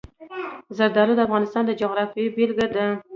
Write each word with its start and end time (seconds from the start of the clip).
زردالو 0.77 1.13
د 1.15 1.19
افغانستان 1.27 1.63
د 1.65 1.71
جغرافیې 1.81 2.33
بېلګه 2.35 2.67
ده. 2.75 2.85